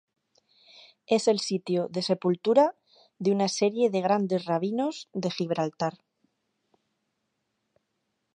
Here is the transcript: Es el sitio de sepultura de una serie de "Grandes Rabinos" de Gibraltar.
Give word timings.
Es 1.09 1.27
el 1.27 1.39
sitio 1.39 1.87
de 1.89 2.01
sepultura 2.01 2.75
de 3.19 3.31
una 3.31 3.47
serie 3.47 3.91
de 3.91 4.01
"Grandes 4.01 4.45
Rabinos" 4.45 5.11
de 5.13 5.29
Gibraltar. 5.29 5.95